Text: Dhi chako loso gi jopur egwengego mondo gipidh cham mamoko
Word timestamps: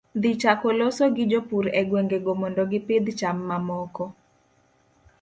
Dhi 0.21 0.31
chako 0.41 0.67
loso 0.79 1.03
gi 1.15 1.23
jopur 1.31 1.65
egwengego 1.79 2.31
mondo 2.41 2.63
gipidh 2.71 3.09
cham 3.19 3.37
mamoko 3.47 4.05